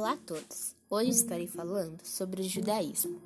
Olá 0.00 0.12
a 0.12 0.16
todos! 0.16 0.74
Hoje 0.88 1.10
estarei 1.10 1.46
falando 1.46 2.00
sobre 2.02 2.40
o 2.40 2.48
judaísmo. 2.48 3.20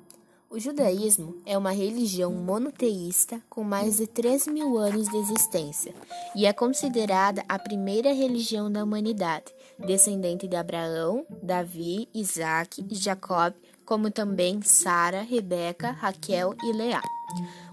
O 0.49 0.59
judaísmo 0.59 1.41
é 1.45 1.57
uma 1.57 1.71
religião 1.71 2.33
monoteísta 2.33 3.41
com 3.49 3.63
mais 3.63 3.95
de 3.95 4.07
3 4.07 4.47
mil 4.47 4.77
anos 4.77 5.07
de 5.07 5.15
existência 5.15 5.95
e 6.35 6.45
é 6.45 6.51
considerada 6.51 7.45
a 7.47 7.57
primeira 7.57 8.11
religião 8.11 8.69
da 8.69 8.83
humanidade, 8.83 9.53
descendente 9.79 10.49
de 10.49 10.57
Abraão, 10.57 11.25
Davi, 11.41 12.09
Isaac 12.13 12.85
Jacob, 12.91 13.53
como 13.85 14.09
também 14.09 14.61
Sara, 14.61 15.21
Rebeca, 15.21 15.91
Raquel 15.91 16.55
e 16.63 16.73
Leá. 16.73 17.01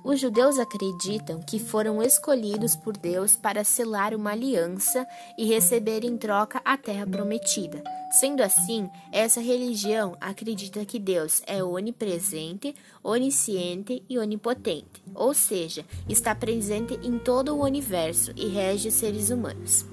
Os 0.05 0.19
judeus 0.19 0.59
acreditam 0.59 1.41
que 1.41 1.59
foram 1.59 2.03
escolhidos 2.03 2.75
por 2.75 2.97
Deus 2.97 3.37
para 3.37 3.63
selar 3.63 4.15
uma 4.15 4.33
aliança 4.33 5.07
e 5.39 5.47
receber 5.47 6.05
em 6.05 6.17
troca 6.17 6.61
a 6.65 6.77
terra 6.77 7.07
prometida. 7.07 7.83
Sendo 8.11 8.43
assim, 8.43 8.91
essa 9.13 9.41
religião 9.41 10.17
acredita 10.21 10.85
que 10.85 10.99
Deus 10.99 11.41
é 11.47 11.63
onipresente, 11.63 12.75
onisciente 13.03 14.03
e 14.09 14.19
onipotente, 14.19 15.03
ou 15.15 15.33
seja, 15.33 15.85
está 16.09 16.35
presente 16.35 16.99
em 17.03 17.19
todo 17.19 17.55
o 17.55 17.63
universo 17.63 18.33
e 18.37 18.49
rege 18.49 18.89
os 18.89 18.95
seres 18.95 19.31
humanos. 19.31 19.87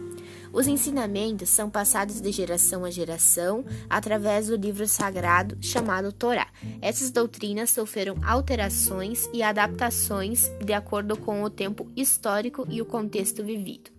Os 0.52 0.68
ensinamentos 0.68 1.50
são 1.50 1.70
passados 1.70 2.20
de 2.20 2.32
geração 2.32 2.84
a 2.84 2.90
geração 2.90 3.64
através 3.90 4.48
do 4.48 4.56
livro 4.56 4.88
sagrado 4.88 5.58
chamado 5.62 6.12
Torá. 6.12 6.48
Essas 6.82 7.12
doutrinas 7.12 7.70
sofreram 7.70 8.18
alterações 8.26 9.30
e 9.32 9.44
adaptações 9.44 10.50
de 10.64 10.74
acordo 10.74 11.16
com 11.16 11.44
o 11.44 11.50
tempo 11.50 11.88
histórico 11.96 12.66
e 12.70 12.82
o 12.82 12.86
contexto 12.86 13.44
vivido. 13.44 13.92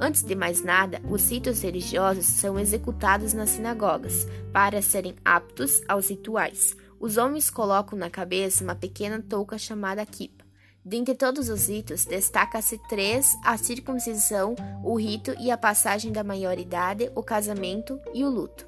Antes 0.00 0.22
de 0.22 0.34
mais 0.34 0.64
nada, 0.64 1.00
os 1.08 1.30
ritos 1.30 1.62
religiosos 1.62 2.24
são 2.24 2.58
executados 2.58 3.34
nas 3.34 3.50
sinagogas 3.50 4.26
para 4.52 4.82
serem 4.82 5.14
aptos 5.24 5.82
aos 5.86 6.08
rituais. 6.08 6.74
Os 6.98 7.18
homens 7.18 7.50
colocam 7.50 7.98
na 7.98 8.08
cabeça 8.08 8.64
uma 8.64 8.74
pequena 8.74 9.20
touca 9.20 9.58
chamada 9.58 10.04
kippah. 10.06 10.41
Dentre 10.84 11.14
todos 11.14 11.48
os 11.48 11.68
ritos, 11.68 12.04
destaca-se 12.04 12.76
três: 12.88 13.36
a 13.44 13.56
circuncisão, 13.56 14.56
o 14.82 14.98
rito 14.98 15.34
e 15.38 15.50
a 15.50 15.56
passagem 15.56 16.10
da 16.10 16.24
maioridade, 16.24 17.10
o 17.14 17.22
casamento 17.22 18.00
e 18.12 18.24
o 18.24 18.28
luto. 18.28 18.66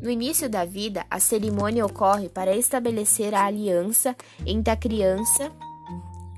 No 0.00 0.10
início 0.10 0.48
da 0.48 0.64
vida, 0.64 1.06
a 1.10 1.18
cerimônia 1.18 1.86
ocorre 1.86 2.28
para 2.28 2.56
estabelecer 2.56 3.34
a 3.34 3.44
aliança 3.44 4.14
entre 4.44 4.72
a 4.72 4.76
criança 4.76 5.50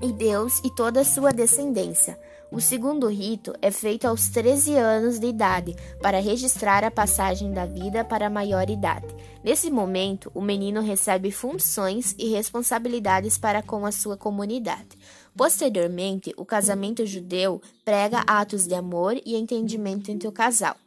e 0.01 0.11
Deus 0.13 0.59
e 0.63 0.73
toda 0.75 1.01
a 1.01 1.05
sua 1.05 1.31
descendência. 1.31 2.17
O 2.49 2.61
segundo 2.61 3.07
rito 3.07 3.53
é 3.61 3.69
feito 3.69 4.07
aos 4.07 4.29
13 4.29 4.75
anos 4.75 5.19
de 5.19 5.27
idade, 5.27 5.75
para 6.01 6.21
registrar 6.21 6.83
a 6.83 6.89
passagem 6.89 7.51
da 7.51 7.65
vida 7.65 8.05
para 8.05 8.27
a 8.27 8.29
maioridade. 8.29 9.07
Nesse 9.43 9.69
momento, 9.69 10.31
o 10.33 10.41
menino 10.41 10.81
recebe 10.81 11.29
funções 11.29 12.15
e 12.17 12.29
responsabilidades 12.29 13.37
para 13.37 13.61
com 13.61 13.85
a 13.85 13.91
sua 13.91 14.15
comunidade. 14.15 14.97
Posteriormente, 15.35 16.33
o 16.37 16.45
casamento 16.45 17.05
judeu 17.05 17.61
prega 17.83 18.23
atos 18.25 18.65
de 18.65 18.73
amor 18.73 19.19
e 19.25 19.35
entendimento 19.35 20.09
entre 20.09 20.27
o 20.27 20.31
casal. 20.31 20.77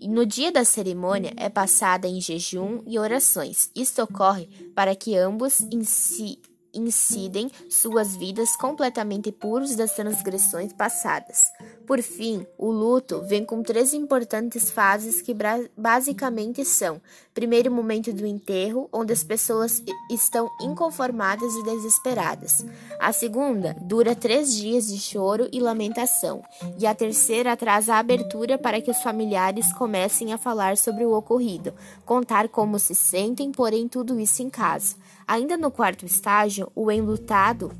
No 0.00 0.24
dia 0.24 0.52
da 0.52 0.64
cerimônia 0.64 1.32
é 1.36 1.48
passada 1.48 2.06
em 2.06 2.20
jejum 2.20 2.82
e 2.86 2.98
orações. 2.98 3.70
Isto 3.74 4.02
ocorre 4.02 4.48
para 4.74 4.94
que 4.94 5.16
ambos 5.16 5.60
si 5.82 6.38
incidem 6.74 7.50
suas 7.70 8.16
vidas 8.16 8.56
completamente 8.56 9.30
puros 9.30 9.76
das 9.76 9.94
transgressões 9.94 10.72
passadas. 10.72 11.52
Por 11.86 12.00
fim, 12.02 12.46
o 12.58 12.70
luto 12.70 13.22
vem 13.22 13.44
com 13.44 13.62
três 13.62 13.92
importantes 13.92 14.70
fases 14.70 15.20
que 15.20 15.36
basicamente 15.76 16.64
são: 16.64 17.00
primeiro 17.32 17.70
momento 17.70 18.12
do 18.12 18.26
enterro, 18.26 18.88
onde 18.92 19.12
as 19.12 19.22
pessoas 19.22 19.82
estão 20.10 20.48
inconformadas 20.60 21.54
e 21.54 21.62
desesperadas. 21.64 22.64
A 22.98 23.12
segunda 23.12 23.76
dura 23.80 24.14
três 24.14 24.54
dias 24.54 24.86
de 24.86 24.98
choro 24.98 25.48
e 25.52 25.60
lamentação, 25.60 26.42
e 26.78 26.86
a 26.86 26.94
terceira 26.94 27.56
traz 27.56 27.88
a 27.88 27.98
abertura 27.98 28.56
para 28.56 28.80
que 28.80 28.90
os 28.90 29.02
familiares 29.02 29.72
comecem 29.74 30.32
a 30.32 30.38
falar 30.38 30.76
sobre 30.76 31.04
o 31.04 31.12
ocorrido, 31.12 31.74
contar 32.04 32.48
como 32.48 32.78
se 32.78 32.94
sentem, 32.94 33.52
porém 33.52 33.88
tudo 33.88 34.18
isso 34.18 34.42
em 34.42 34.48
casa. 34.48 34.96
Ainda 35.26 35.56
no 35.56 35.70
quarto 35.70 36.04
estágio, 36.04 36.63
o 36.74 36.90
enlutado 36.90 37.72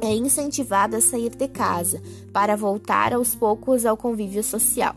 é 0.00 0.14
incentivado 0.14 0.96
a 0.96 1.00
sair 1.00 1.30
de 1.30 1.48
casa 1.48 2.00
para 2.32 2.56
voltar 2.56 3.12
aos 3.12 3.34
poucos 3.34 3.84
ao 3.84 3.96
convívio 3.96 4.42
social. 4.42 4.94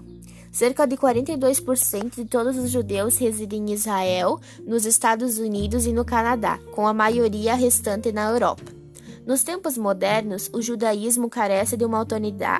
Cerca 0.51 0.85
de 0.85 0.97
42% 0.97 2.15
de 2.15 2.25
todos 2.25 2.57
os 2.57 2.69
judeus 2.69 3.17
residem 3.17 3.69
em 3.69 3.73
Israel, 3.73 4.39
nos 4.67 4.85
Estados 4.85 5.39
Unidos 5.39 5.85
e 5.85 5.93
no 5.93 6.03
Canadá, 6.03 6.59
com 6.73 6.85
a 6.85 6.93
maioria 6.93 7.55
restante 7.55 8.11
na 8.11 8.29
Europa. 8.29 8.81
Nos 9.25 9.43
tempos 9.43 9.77
modernos, 9.77 10.49
o 10.51 10.61
judaísmo 10.61 11.29
carece 11.29 11.77
de 11.77 11.85
uma 11.85 12.05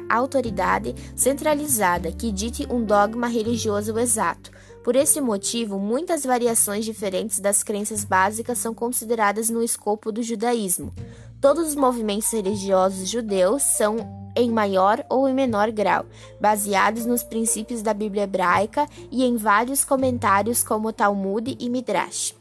autoridade 0.09 0.95
centralizada 1.15 2.11
que 2.11 2.31
dite 2.31 2.65
um 2.69 2.83
dogma 2.83 3.27
religioso 3.27 3.97
exato. 3.99 4.51
Por 4.83 4.95
esse 4.95 5.21
motivo, 5.21 5.77
muitas 5.77 6.25
variações 6.25 6.83
diferentes 6.83 7.39
das 7.39 7.61
crenças 7.61 8.03
básicas 8.03 8.57
são 8.57 8.73
consideradas 8.73 9.49
no 9.49 9.61
escopo 9.61 10.11
do 10.11 10.23
judaísmo. 10.23 10.91
Todos 11.39 11.69
os 11.69 11.75
movimentos 11.75 12.31
religiosos 12.31 13.07
judeus 13.07 13.61
são, 13.61 13.97
em 14.35 14.49
maior 14.49 15.05
ou 15.07 15.27
em 15.27 15.33
menor 15.33 15.71
grau, 15.71 16.05
baseados 16.39 17.05
nos 17.05 17.21
princípios 17.21 17.81
da 17.81 17.93
Bíblia 17.93 18.23
hebraica 18.23 18.87
e 19.11 19.23
em 19.23 19.37
vários 19.37 19.83
comentários 19.85 20.63
como 20.63 20.91
Talmud 20.91 21.55
e 21.59 21.69
Midrash. 21.69 22.40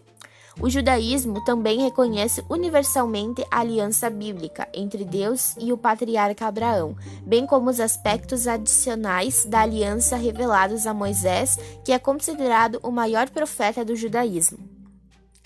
O 0.63 0.69
judaísmo 0.69 1.43
também 1.43 1.81
reconhece 1.81 2.45
universalmente 2.47 3.43
a 3.51 3.61
aliança 3.61 4.11
bíblica 4.11 4.69
entre 4.75 5.07
Deus 5.07 5.55
e 5.59 5.73
o 5.73 5.79
patriarca 5.79 6.47
Abraão, 6.47 6.95
bem 7.23 7.47
como 7.47 7.71
os 7.71 7.81
aspectos 7.81 8.47
adicionais 8.47 9.47
da 9.47 9.61
aliança 9.61 10.17
revelados 10.17 10.87
a 10.87 10.93
Moisés, 10.93 11.59
que 11.83 11.93
é 11.93 11.99
considerado 11.99 12.79
o 12.83 12.91
maior 12.91 13.31
profeta 13.31 13.83
do 13.83 13.97
judaísmo. 13.97 14.59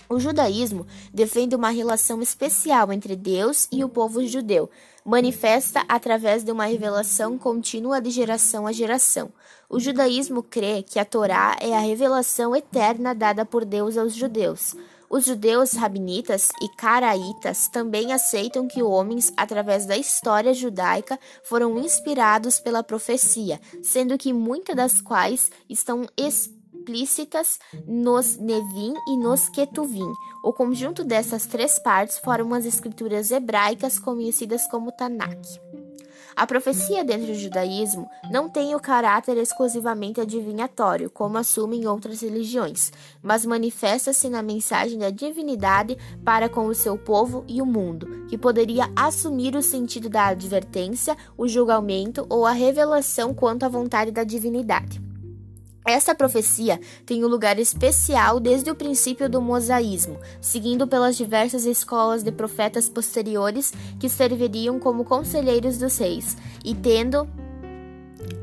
O 0.09 0.19
judaísmo 0.19 0.85
defende 1.13 1.55
uma 1.55 1.69
relação 1.69 2.21
especial 2.21 2.91
entre 2.91 3.15
Deus 3.15 3.69
e 3.71 3.85
o 3.85 3.89
povo 3.89 4.25
judeu, 4.27 4.69
manifesta 5.05 5.83
através 5.87 6.43
de 6.43 6.51
uma 6.51 6.65
revelação 6.65 7.37
contínua 7.37 8.01
de 8.01 8.09
geração 8.09 8.67
a 8.67 8.71
geração. 8.73 9.31
O 9.69 9.79
judaísmo 9.79 10.43
crê 10.43 10.83
que 10.83 10.99
a 10.99 11.05
Torá 11.05 11.55
é 11.61 11.73
a 11.73 11.79
revelação 11.79 12.53
eterna 12.53 13.15
dada 13.15 13.45
por 13.45 13.63
Deus 13.63 13.97
aos 13.97 14.13
judeus. 14.13 14.75
Os 15.09 15.25
judeus 15.25 15.73
rabinitas 15.73 16.49
e 16.61 16.69
caraítas 16.69 17.67
também 17.67 18.11
aceitam 18.11 18.67
que 18.67 18.81
homens, 18.81 19.31
através 19.37 19.85
da 19.85 19.97
história 19.97 20.53
judaica, 20.53 21.19
foram 21.43 21.77
inspirados 21.77 22.59
pela 22.59 22.83
profecia, 22.83 23.59
sendo 23.83 24.17
que 24.17 24.33
muitas 24.33 24.75
das 24.75 25.01
quais 25.01 25.51
estão 25.69 26.05
explícitas 26.17 27.59
nos 27.87 28.37
Nevim 28.37 28.93
e 29.07 29.17
nos 29.17 29.49
Ketuvim. 29.49 30.11
O 30.43 30.53
conjunto 30.53 31.03
dessas 31.03 31.45
três 31.45 31.79
partes 31.79 32.19
formam 32.19 32.57
as 32.57 32.65
escrituras 32.65 33.31
hebraicas 33.31 33.97
conhecidas 33.97 34.67
como 34.67 34.91
Tanakh. 34.91 35.74
A 36.35 36.45
profecia 36.45 37.01
dentro 37.01 37.27
do 37.27 37.33
judaísmo 37.33 38.09
não 38.29 38.49
tem 38.49 38.75
o 38.75 38.79
caráter 38.79 39.37
exclusivamente 39.37 40.19
adivinhatório, 40.19 41.09
como 41.09 41.37
assumem 41.37 41.87
outras 41.87 42.21
religiões, 42.21 42.91
mas 43.23 43.45
manifesta-se 43.45 44.27
na 44.27 44.43
mensagem 44.43 44.99
da 44.99 45.09
divindade 45.09 45.97
para 46.25 46.49
com 46.49 46.65
o 46.65 46.75
seu 46.75 46.97
povo 46.97 47.45
e 47.47 47.61
o 47.61 47.65
mundo, 47.65 48.25
que 48.27 48.37
poderia 48.37 48.91
assumir 48.95 49.55
o 49.55 49.61
sentido 49.61 50.09
da 50.09 50.27
advertência, 50.27 51.15
o 51.37 51.47
julgamento 51.47 52.25
ou 52.29 52.45
a 52.45 52.51
revelação 52.51 53.33
quanto 53.33 53.63
à 53.63 53.69
vontade 53.69 54.11
da 54.11 54.25
divindade. 54.25 55.04
Esta 55.85 56.15
profecia 56.15 56.79
tem 57.05 57.23
um 57.23 57.27
lugar 57.27 57.59
especial 57.59 58.39
desde 58.39 58.71
o 58.71 58.75
princípio 58.75 59.29
do 59.29 59.39
mosaísmo, 59.39 60.19
seguindo 60.41 60.87
pelas 60.87 61.15
diversas 61.15 61.63
escolas 61.65 62.23
de 62.23 62.31
profetas 62.31 62.89
posteriores 62.89 63.71
que 63.99 64.09
serviriam 64.09 64.79
como 64.79 65.05
conselheiros 65.05 65.77
dos 65.77 65.95
reis, 65.99 66.35
e 66.63 66.73
tendo 66.73 67.29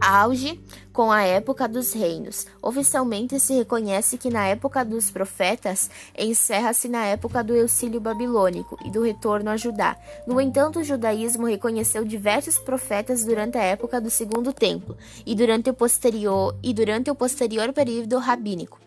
auge 0.00 0.60
com 0.92 1.10
a 1.10 1.22
época 1.22 1.66
dos 1.66 1.92
reinos. 1.92 2.46
Oficialmente 2.60 3.40
se 3.40 3.54
reconhece 3.54 4.19
que 4.19 4.30
na 4.30 4.46
época 4.46 4.84
dos 4.84 5.10
profetas 5.10 5.90
encerra-se 6.16 6.88
na 6.88 7.04
época 7.06 7.42
do 7.42 7.54
exílio 7.54 8.00
babilônico 8.00 8.78
e 8.84 8.90
do 8.90 9.02
retorno 9.02 9.50
a 9.50 9.56
Judá. 9.56 9.96
No 10.26 10.40
entanto, 10.40 10.80
o 10.80 10.84
judaísmo 10.84 11.46
reconheceu 11.46 12.04
diversos 12.04 12.58
profetas 12.58 13.24
durante 13.24 13.56
a 13.56 13.62
época 13.62 14.00
do 14.00 14.10
Segundo 14.10 14.52
Templo 14.52 14.96
e 15.24 15.34
durante 15.34 15.70
o 15.70 15.75
posterior 15.75 16.56
e 16.62 16.75
durante 16.75 17.10
o 17.10 17.14
posterior 17.14 17.72
período 17.72 18.18
rabínico. 18.18 18.80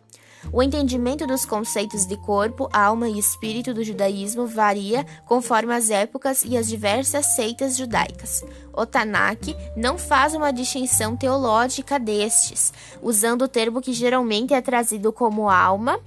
O 0.52 0.64
entendimento 0.64 1.28
dos 1.28 1.46
conceitos 1.46 2.06
de 2.06 2.16
corpo, 2.18 2.70
alma 2.72 3.10
e 3.10 3.20
espírito 3.20 3.74
do 3.74 3.84
judaísmo 3.84 4.48
varia 4.48 5.06
conforme 5.26 5.74
as 5.74 5.90
épocas 5.90 6.44
e 6.46 6.58
as 6.58 6.68
diversas 6.68 7.36
seitas 7.36 7.76
judaicas. 7.76 8.44
O 8.74 8.86
Tanakh 8.86 9.56
não 9.76 9.98
faz 9.98 10.34
uma 10.34 10.52
distinção 10.52 11.16
teológica 11.16 12.00
destes, 12.00 12.74
usando 13.02 13.44
o 13.44 13.48
termo 13.48 13.82
que 13.82 13.94
geralmente 13.94 14.54
é 14.54 14.62
trazido 14.62 15.12
como 15.12 15.50
alma 15.50 16.00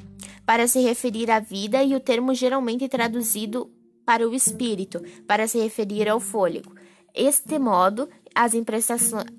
para 0.46 0.66
se 0.66 0.80
referir 0.80 1.30
à 1.30 1.40
vida 1.40 1.82
e 1.82 1.94
o 1.94 2.00
termo 2.00 2.34
geralmente 2.34 2.88
traduzido 2.88 3.70
para 4.06 4.26
o 4.26 4.34
espírito, 4.34 5.02
para 5.26 5.46
se 5.46 5.58
referir 5.58 6.08
ao 6.08 6.18
fôlego. 6.18 6.74
Este 7.14 7.58
modo, 7.58 8.08
as, 8.34 8.52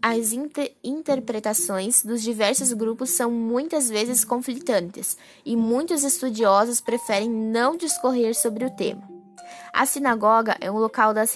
as 0.01 0.33
inter 0.33 0.71
interpretações 0.83 2.03
dos 2.03 2.21
diversos 2.21 2.73
grupos 2.73 3.09
são 3.09 3.31
muitas 3.31 3.89
vezes 3.89 4.25
conflitantes, 4.25 5.17
e 5.45 5.55
muitos 5.55 6.03
estudiosos 6.03 6.81
preferem 6.81 7.29
não 7.29 7.77
discorrer 7.77 8.35
sobre 8.35 8.65
o 8.65 8.69
tema. 8.69 9.19
A 9.71 9.85
sinagoga 9.85 10.57
é 10.59 10.69
um 10.71 10.77
local 10.77 11.13
das 11.13 11.33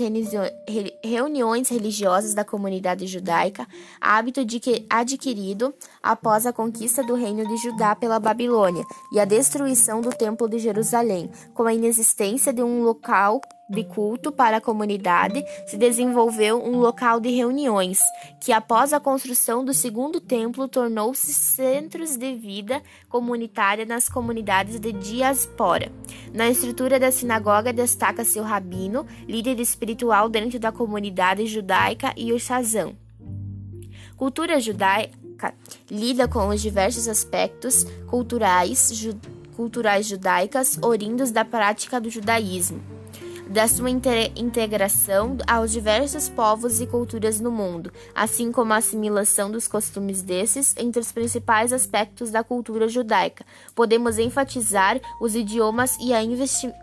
reuniões 1.03 1.69
religiosas 1.69 2.33
da 2.33 2.43
comunidade 2.43 3.05
judaica, 3.07 3.67
hábito 4.01 4.41
adquirido 4.89 5.73
após 6.01 6.45
a 6.45 6.53
conquista 6.53 7.03
do 7.03 7.15
reino 7.15 7.47
de 7.47 7.57
Judá 7.57 7.95
pela 7.95 8.19
Babilônia 8.19 8.83
e 9.11 9.19
a 9.19 9.25
destruição 9.25 10.01
do 10.01 10.09
Templo 10.09 10.49
de 10.49 10.59
Jerusalém, 10.59 11.29
com 11.53 11.63
a 11.63 11.73
inexistência 11.73 12.51
de 12.51 12.63
um 12.63 12.83
local 12.83 13.39
de 13.69 13.83
culto 13.85 14.31
para 14.31 14.57
a 14.57 14.61
comunidade, 14.61 15.43
se 15.65 15.77
desenvolveu 15.77 16.61
um 16.61 16.77
local 16.79 17.19
de 17.19 17.29
reuniões, 17.29 17.99
que 18.39 18.51
após 18.51 18.91
a 18.93 18.99
construção 18.99 19.63
do 19.63 19.73
segundo 19.73 20.19
templo 20.19 20.67
tornou-se 20.67 21.33
centros 21.33 22.17
de 22.17 22.35
vida 22.35 22.83
comunitária 23.09 23.85
nas 23.85 24.09
comunidades 24.09 24.79
de 24.79 24.91
diaspora. 24.91 25.91
Na 26.33 26.49
estrutura 26.49 26.99
da 26.99 27.11
sinagoga 27.11 27.71
destaca-se 28.23 28.39
o 28.39 28.43
rabino, 28.43 29.05
líder 29.27 29.59
espiritual 29.59 30.29
dentro 30.29 30.57
da 30.57 30.71
comunidade 30.71 31.45
judaica 31.45 32.13
e 32.17 32.31
o 32.33 32.39
shazam. 32.39 32.95
Cultura 34.15 34.59
judaica 34.59 35.53
lida 35.91 36.27
com 36.27 36.47
os 36.47 36.61
diversos 36.61 37.07
aspectos 37.07 37.85
culturais, 38.07 38.91
ju 38.93 39.13
culturais 39.55 40.07
judaicas 40.07 40.79
oriundos 40.81 41.29
da 41.29 41.45
prática 41.45 42.01
do 42.01 42.09
judaísmo 42.09 42.92
da 43.53 43.67
sua 43.67 43.91
integração 43.91 45.37
aos 45.45 45.71
diversos 45.71 46.27
povos 46.27 46.81
e 46.81 46.87
culturas 46.87 47.39
no 47.39 47.51
mundo, 47.51 47.93
assim 48.15 48.51
como 48.51 48.73
a 48.73 48.77
assimilação 48.77 49.51
dos 49.51 49.67
costumes 49.67 50.23
desses 50.23 50.75
entre 50.75 50.99
os 50.99 51.11
principais 51.11 51.71
aspectos 51.71 52.31
da 52.31 52.43
cultura 52.43 52.87
judaica. 52.87 53.45
Podemos 53.75 54.17
enfatizar 54.17 54.99
os 55.21 55.35
idiomas 55.35 55.95
e, 55.99 56.09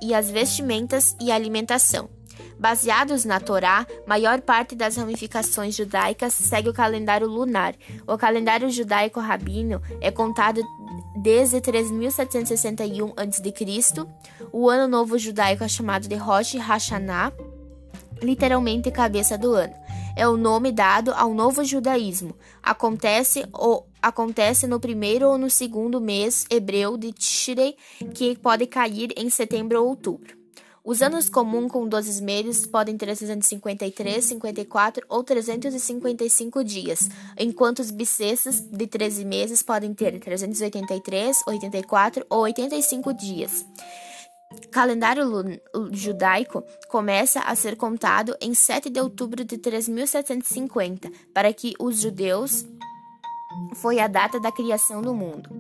e 0.01 0.15
as 0.15 0.31
vestimentas 0.31 1.17
e 1.21 1.33
alimentação. 1.33 2.09
Baseados 2.57 3.25
na 3.25 3.41
Torá, 3.41 3.85
maior 4.07 4.41
parte 4.41 4.77
das 4.77 4.97
ramificações 4.97 5.75
judaicas 5.75 6.35
segue 6.35 6.69
o 6.69 6.75
calendário 6.75 7.27
lunar. 7.27 7.75
O 8.07 8.17
calendário 8.17 8.71
judaico 8.71 9.19
rabino 9.19 9.83
é 10.01 10.11
contado 10.11 10.63
desde 11.17 11.61
3761 11.61 13.13
a.C. 13.17 14.07
O 14.53 14.69
ano 14.69 14.89
novo 14.89 15.17
judaico 15.17 15.63
é 15.63 15.69
chamado 15.69 16.09
de 16.09 16.17
Rosh 16.17 16.55
Hashanah, 16.55 17.33
literalmente 18.21 18.91
cabeça 18.91 19.39
do 19.39 19.53
ano. 19.53 19.75
É 20.17 20.27
o 20.27 20.37
nome 20.37 20.73
dado 20.73 21.13
ao 21.13 21.33
novo 21.33 21.65
judaísmo. 21.65 22.35
Acontece 22.61 23.47
ou 23.53 23.87
acontece 24.03 24.67
no 24.67 24.81
primeiro 24.81 25.29
ou 25.29 25.39
no 25.39 25.49
segundo 25.49 26.01
mês 26.01 26.47
hebreu 26.51 26.97
de 26.97 27.13
Tishrei, 27.13 27.77
que 28.13 28.37
pode 28.37 28.67
cair 28.67 29.13
em 29.17 29.31
setembro 29.31 29.81
ou 29.81 29.89
outubro. 29.89 30.37
Os 30.83 31.01
anos 31.01 31.29
comuns 31.29 31.71
com 31.71 31.87
12 31.87 32.21
meses 32.23 32.67
podem 32.67 32.97
ter 32.97 33.07
353, 33.07 34.25
54 34.25 35.07
ou 35.09 35.23
355 35.23 36.65
dias, 36.65 37.09
enquanto 37.39 37.79
os 37.79 37.91
bissextos 37.91 38.61
de 38.61 38.87
13 38.87 39.25
meses 39.25 39.63
podem 39.63 39.95
ter 39.95 40.19
383, 40.19 41.43
84 41.47 42.27
ou 42.29 42.41
85 42.41 43.15
dias. 43.15 43.65
Calendário 44.71 45.25
judaico 45.93 46.63
começa 46.89 47.41
a 47.41 47.55
ser 47.55 47.77
contado 47.77 48.37
em 48.41 48.55
7 48.55 48.91
de 48.91 49.01
outubro 49.01 49.45
de 49.45 49.59
3750, 49.59 51.11
para 51.35 51.53
que 51.53 51.75
os 51.79 52.01
judeus 52.01 52.67
foi 53.77 53.99
a 53.99 54.07
data 54.07 54.39
da 54.41 54.53
criação 54.53 55.03
do 55.03 55.15
mundo. 55.15 55.51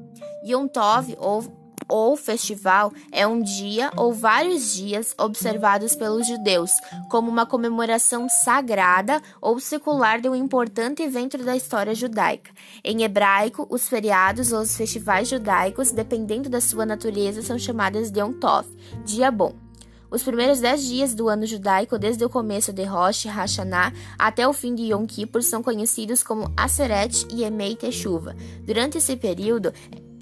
Yom 0.44 0.66
Tov, 0.68 1.16
ou 1.18 1.42
ou 1.88 2.16
festival 2.16 2.92
é 3.10 3.26
um 3.26 3.42
dia 3.42 3.90
ou 3.96 4.12
vários 4.12 4.74
dias 4.74 5.14
observados 5.18 5.94
pelos 5.94 6.26
judeus 6.26 6.70
como 7.08 7.30
uma 7.30 7.46
comemoração 7.46 8.28
sagrada 8.28 9.20
ou 9.40 9.58
secular 9.58 10.20
de 10.20 10.28
um 10.28 10.34
importante 10.34 11.02
evento 11.02 11.38
da 11.38 11.56
história 11.56 11.94
judaica. 11.94 12.52
Em 12.84 13.02
hebraico, 13.02 13.66
os 13.70 13.88
feriados 13.88 14.52
ou 14.52 14.60
os 14.60 14.76
festivais 14.76 15.28
judaicos, 15.28 15.92
dependendo 15.92 16.48
da 16.48 16.60
sua 16.60 16.86
natureza, 16.86 17.42
são 17.42 17.58
chamados 17.58 18.10
de 18.10 18.20
Yom 18.20 18.32
Tov, 18.32 18.66
dia 19.04 19.30
bom. 19.30 19.54
Os 20.10 20.24
primeiros 20.24 20.58
dez 20.58 20.82
dias 20.82 21.14
do 21.14 21.28
ano 21.28 21.46
judaico, 21.46 21.96
desde 21.96 22.24
o 22.24 22.28
começo 22.28 22.72
de 22.72 22.82
Rosh 22.82 23.26
Hashanah 23.26 23.92
até 24.18 24.46
o 24.46 24.52
fim 24.52 24.74
de 24.74 24.92
Yom 24.92 25.06
Kippur, 25.06 25.40
são 25.40 25.62
conhecidos 25.62 26.20
como 26.20 26.52
Aseret 26.56 27.28
e 27.32 27.44
Emei 27.44 27.76
Teshuvah. 27.76 28.34
Durante 28.64 28.98
esse 28.98 29.16
período, 29.16 29.72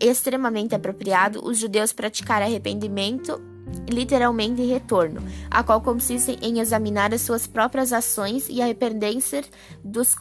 extremamente 0.00 0.74
apropriado 0.74 1.44
os 1.44 1.58
judeus 1.58 1.92
praticar 1.92 2.42
arrependimento 2.42 3.40
literalmente 3.88 4.62
retorno, 4.62 5.22
a 5.50 5.62
qual 5.62 5.80
consiste 5.80 6.38
em 6.42 6.60
examinar 6.60 7.12
as 7.12 7.22
suas 7.22 7.46
próprias 7.46 7.92
ações 7.92 8.46
e 8.48 8.62
arrepender-se 8.62 9.44
dos, 9.82 10.14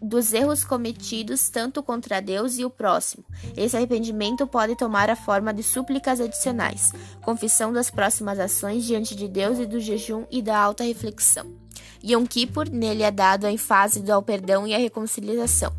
dos 0.00 0.32
erros 0.32 0.64
cometidos 0.64 1.48
tanto 1.48 1.82
contra 1.82 2.20
Deus 2.20 2.58
e 2.58 2.64
o 2.64 2.70
próximo. 2.70 3.24
Esse 3.56 3.76
arrependimento 3.76 4.46
pode 4.46 4.76
tomar 4.76 5.10
a 5.10 5.16
forma 5.16 5.52
de 5.52 5.62
súplicas 5.62 6.20
adicionais, 6.20 6.92
confissão 7.22 7.72
das 7.72 7.90
próximas 7.90 8.38
ações 8.38 8.84
diante 8.84 9.14
de 9.14 9.28
Deus 9.28 9.58
e 9.58 9.66
do 9.66 9.80
jejum 9.80 10.24
e 10.30 10.42
da 10.42 10.58
alta 10.58 10.84
reflexão. 10.84 11.46
Yom 12.04 12.26
Kippur, 12.26 12.68
nele 12.68 13.02
é 13.02 13.10
dado 13.10 13.46
a 13.46 13.52
ênfase 13.52 14.10
ao 14.10 14.22
perdão 14.22 14.66
e 14.66 14.74
à 14.74 14.78
reconciliação. 14.78 15.72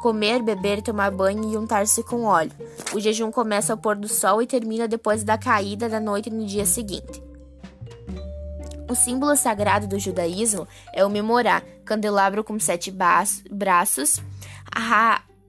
Comer, 0.00 0.42
beber, 0.42 0.80
tomar 0.80 1.10
banho 1.10 1.52
e 1.52 1.56
untar-se 1.56 2.02
com 2.02 2.24
óleo. 2.24 2.52
O 2.94 3.00
jejum 3.00 3.30
começa 3.30 3.72
ao 3.72 3.78
pôr 3.78 3.96
do 3.96 4.08
sol 4.08 4.40
e 4.40 4.46
termina 4.46 4.88
depois 4.88 5.22
da 5.22 5.36
caída 5.36 5.88
da 5.88 6.00
noite 6.00 6.30
no 6.30 6.46
dia 6.46 6.64
seguinte. 6.64 7.22
O 8.88 8.94
símbolo 8.94 9.36
sagrado 9.36 9.86
do 9.86 9.98
judaísmo 9.98 10.66
é 10.94 11.04
o 11.04 11.10
memorá, 11.10 11.62
candelabro 11.84 12.42
com 12.42 12.58
sete 12.58 12.90
braços, 12.90 14.22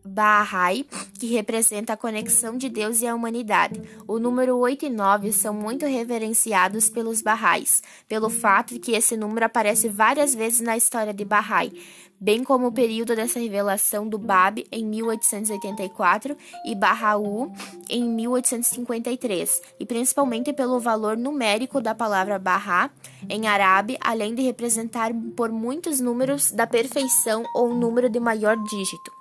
Bahá'í, 0.06 0.86
que 1.20 1.28
representa 1.28 1.94
a 1.94 1.98
conexão 1.98 2.58
de 2.58 2.70
Deus 2.70 3.02
e 3.02 3.08
a 3.08 3.16
humanidade. 3.16 3.82
O 4.08 4.20
número 4.20 4.58
8 4.58 4.86
e 4.86 4.90
9 4.90 5.32
são 5.32 5.54
muito 5.54 5.86
reverenciados 5.86 6.90
pelos 6.90 7.22
Bahá'ís, 7.22 7.82
pelo 8.08 8.30
fato 8.30 8.74
de 8.74 8.80
que 8.80 8.94
esse 8.94 9.16
número 9.18 9.46
aparece 9.46 9.90
várias 9.90 10.34
vezes 10.34 10.62
na 10.62 10.78
história 10.78 11.14
de 11.14 11.26
Bahá'í, 11.26 11.82
bem 12.20 12.44
como 12.44 12.68
o 12.68 12.72
período 12.72 13.16
dessa 13.16 13.40
revelação 13.40 14.08
do 14.08 14.18
Bab 14.18 14.66
em 14.72 14.86
1884 14.86 16.36
e 16.66 16.76
Bahá'ú 16.76 17.52
em 17.90 18.04
1853, 18.04 19.62
e 19.80 19.86
principalmente 19.86 20.52
pelo 20.54 20.80
valor 20.80 21.18
numérico 21.18 21.82
da 21.82 21.96
palavra 21.96 22.38
Bahá 22.38 22.90
em 23.30 23.48
árabe, 23.48 23.98
além 24.02 24.36
de 24.36 24.42
representar 24.42 25.12
por 25.36 25.52
muitos 25.52 26.00
números 26.00 26.52
da 26.52 26.68
perfeição 26.68 27.44
ou 27.54 27.74
número 27.74 28.10
de 28.10 28.20
maior 28.20 28.58
dígito. 28.64 29.12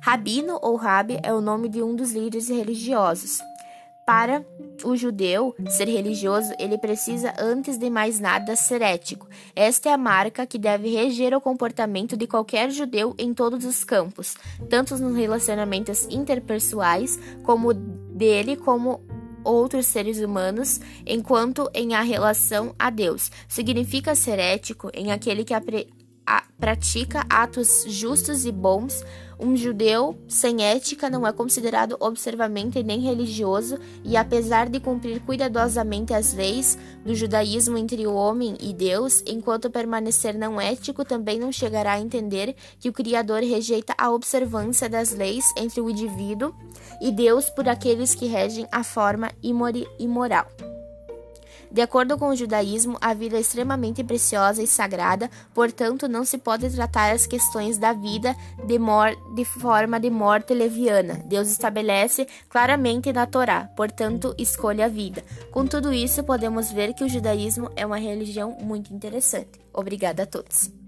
Rabino 0.00 0.58
ou 0.62 0.76
Rabi 0.76 1.18
é 1.22 1.32
o 1.32 1.40
nome 1.40 1.68
de 1.68 1.82
um 1.82 1.94
dos 1.94 2.12
líderes 2.12 2.48
religiosos. 2.48 3.40
Para 4.06 4.46
o 4.84 4.94
judeu 4.94 5.52
ser 5.68 5.88
religioso, 5.88 6.52
ele 6.60 6.78
precisa, 6.78 7.34
antes 7.40 7.76
de 7.76 7.90
mais 7.90 8.20
nada, 8.20 8.54
ser 8.54 8.80
ético. 8.80 9.26
Esta 9.54 9.88
é 9.88 9.92
a 9.92 9.98
marca 9.98 10.46
que 10.46 10.60
deve 10.60 10.90
reger 10.90 11.34
o 11.34 11.40
comportamento 11.40 12.16
de 12.16 12.24
qualquer 12.24 12.70
judeu 12.70 13.16
em 13.18 13.34
todos 13.34 13.64
os 13.64 13.82
campos, 13.82 14.36
tanto 14.70 14.96
nos 14.96 15.16
relacionamentos 15.16 16.06
interpessoais, 16.08 17.18
como 17.42 17.74
dele 17.74 18.54
como 18.54 19.00
outros 19.42 19.86
seres 19.86 20.20
humanos, 20.20 20.80
enquanto 21.04 21.68
em 21.74 21.94
a 21.94 22.02
relação 22.02 22.74
a 22.78 22.90
Deus. 22.90 23.30
Significa 23.48 24.14
ser 24.14 24.38
ético 24.38 24.88
em 24.94 25.10
aquele 25.10 25.44
que 25.44 25.54
pratica 26.58 27.24
atos 27.28 27.84
justos 27.86 28.44
e 28.46 28.52
bons, 28.52 29.04
um 29.38 29.54
judeu 29.54 30.18
sem 30.26 30.64
ética 30.64 31.10
não 31.10 31.26
é 31.26 31.32
considerado 31.32 31.96
observante 32.00 32.82
nem 32.82 33.00
religioso 33.00 33.78
e, 34.02 34.16
apesar 34.16 34.68
de 34.68 34.80
cumprir 34.80 35.20
cuidadosamente 35.20 36.14
as 36.14 36.32
leis 36.32 36.78
do 37.04 37.14
judaísmo 37.14 37.76
entre 37.76 38.06
o 38.06 38.14
homem 38.14 38.56
e 38.60 38.72
Deus, 38.72 39.22
enquanto 39.26 39.70
permanecer 39.70 40.38
não 40.38 40.60
ético, 40.60 41.04
também 41.04 41.38
não 41.38 41.52
chegará 41.52 41.92
a 41.92 42.00
entender 42.00 42.56
que 42.80 42.88
o 42.88 42.92
Criador 42.92 43.42
rejeita 43.42 43.94
a 43.98 44.10
observância 44.10 44.88
das 44.88 45.12
leis 45.12 45.44
entre 45.56 45.80
o 45.80 45.90
indivíduo 45.90 46.54
e 47.00 47.12
Deus 47.12 47.50
por 47.50 47.68
aqueles 47.68 48.14
que 48.14 48.26
regem 48.26 48.66
a 48.72 48.82
forma 48.82 49.30
imoral. 49.98 50.46
De 51.76 51.82
acordo 51.82 52.16
com 52.16 52.28
o 52.28 52.34
judaísmo, 52.34 52.96
a 53.02 53.12
vida 53.12 53.36
é 53.36 53.40
extremamente 53.40 54.02
preciosa 54.02 54.62
e 54.62 54.66
sagrada, 54.66 55.30
portanto, 55.52 56.08
não 56.08 56.24
se 56.24 56.38
pode 56.38 56.70
tratar 56.70 57.12
as 57.12 57.26
questões 57.26 57.76
da 57.76 57.92
vida 57.92 58.34
de, 58.64 58.78
de 59.34 59.44
forma 59.44 60.00
de 60.00 60.08
morte 60.08 60.54
leviana. 60.54 61.22
Deus 61.26 61.50
estabelece 61.50 62.26
claramente 62.48 63.12
na 63.12 63.26
Torá, 63.26 63.68
portanto, 63.76 64.34
escolha 64.38 64.86
a 64.86 64.88
vida. 64.88 65.22
Com 65.50 65.66
tudo 65.66 65.92
isso, 65.92 66.24
podemos 66.24 66.72
ver 66.72 66.94
que 66.94 67.04
o 67.04 67.08
judaísmo 67.10 67.70
é 67.76 67.84
uma 67.84 67.98
religião 67.98 68.56
muito 68.58 68.94
interessante. 68.94 69.60
Obrigada 69.70 70.22
a 70.22 70.26
todos. 70.26 70.85